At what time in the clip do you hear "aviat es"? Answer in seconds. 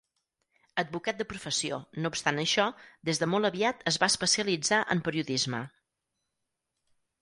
3.53-4.03